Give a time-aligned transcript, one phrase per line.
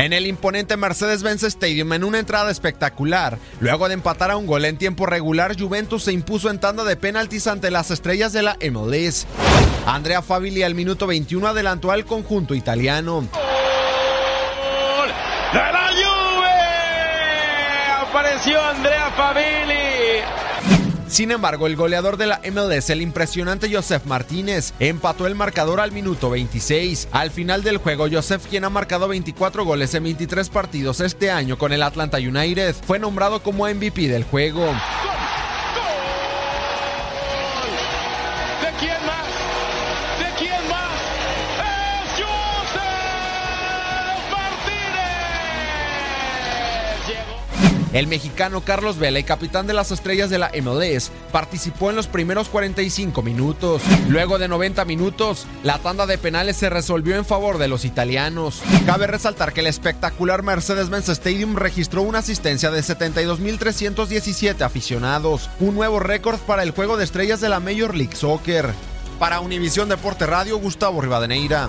[0.00, 4.64] En el imponente Mercedes-Benz Stadium, en una entrada espectacular, luego de empatar a un gol
[4.64, 8.56] en tiempo regular, Juventus se impuso en tanda de penaltis ante las estrellas de la
[8.70, 9.26] MLS.
[9.84, 13.28] Andrea Fabili al minuto 21 adelantó al conjunto italiano.
[15.52, 16.48] ¡De la Juve!
[18.08, 20.79] Apareció Andrea Fabili.
[21.10, 25.90] Sin embargo, el goleador de la MLS, el impresionante Joseph Martínez, empató el marcador al
[25.90, 27.08] minuto 26.
[27.10, 31.58] Al final del juego, Joseph, quien ha marcado 24 goles en 23 partidos este año
[31.58, 34.72] con el Atlanta United, fue nombrado como MVP del juego.
[47.92, 52.48] El mexicano Carlos Vela, capitán de las estrellas de la MLS, participó en los primeros
[52.48, 53.82] 45 minutos.
[54.08, 58.62] Luego de 90 minutos, la tanda de penales se resolvió en favor de los italianos.
[58.86, 65.98] Cabe resaltar que el espectacular Mercedes-Benz Stadium registró una asistencia de 72.317 aficionados, un nuevo
[65.98, 68.72] récord para el juego de estrellas de la Major League Soccer.
[69.18, 71.68] Para Univisión Deporte Radio, Gustavo Rivadeneira.